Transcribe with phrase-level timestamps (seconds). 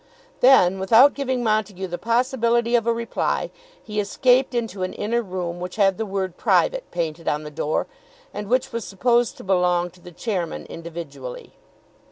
[0.39, 3.51] Then, without giving Montague the possibility of a reply,
[3.83, 7.85] he escaped into an inner room which had the word "Private" painted on the door,
[8.33, 11.53] and which was supposed to belong to the chairman individually.